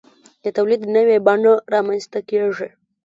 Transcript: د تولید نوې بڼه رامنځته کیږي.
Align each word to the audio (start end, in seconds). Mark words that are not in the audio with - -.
د 0.43 0.45
تولید 0.57 0.81
نوې 0.95 1.17
بڼه 1.25 1.53
رامنځته 1.73 2.19
کیږي. 2.29 2.69